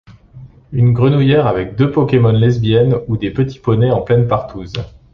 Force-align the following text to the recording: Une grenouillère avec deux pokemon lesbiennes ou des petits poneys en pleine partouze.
Une 0.71 0.93
grenouillère 0.93 1.45
avec 1.45 1.75
deux 1.75 1.91
pokemon 1.91 2.31
lesbiennes 2.31 2.95
ou 3.07 3.17
des 3.17 3.29
petits 3.29 3.59
poneys 3.59 3.91
en 3.91 4.01
pleine 4.01 4.27
partouze. 4.27 4.73